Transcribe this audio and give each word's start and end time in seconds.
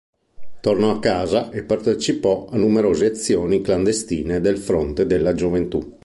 Tornò 0.61 0.89
a 0.95 0.99
casa 0.99 1.51
e 1.51 1.61
partecipò 1.63 2.47
a 2.47 2.57
numerose 2.57 3.05
azioni 3.05 3.61
clandestine 3.61 4.41
del 4.41 4.57
Fronte 4.57 5.05
della 5.05 5.35
gioventù. 5.35 5.99